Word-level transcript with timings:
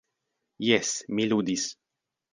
Jes, 0.69 0.95
mi 1.19 1.29
ludis. 1.31 1.69